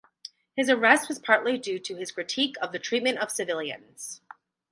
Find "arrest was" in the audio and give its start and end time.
0.67-1.19